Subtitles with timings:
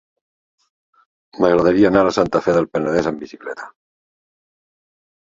[1.43, 3.69] M'agradaria anar a Santa Fe del Penedès amb bicicleta.